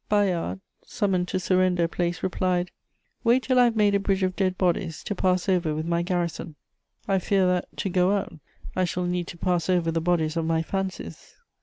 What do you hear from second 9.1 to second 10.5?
to pass over the bodies of